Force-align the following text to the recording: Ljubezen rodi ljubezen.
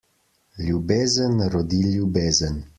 Ljubezen 0.67 1.35
rodi 1.57 1.81
ljubezen. 1.93 2.63